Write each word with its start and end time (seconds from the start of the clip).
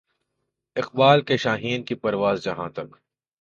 اقبال 0.75 1.21
کے 1.21 1.37
شاھین 1.37 1.83
کی 1.83 1.95
پرواز 1.95 2.43
جہاں 2.43 2.69
تک 2.69 2.95